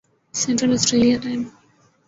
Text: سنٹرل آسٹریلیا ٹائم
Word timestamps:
سنٹرل 0.33 0.71
آسٹریلیا 0.77 1.17
ٹائم 1.23 1.41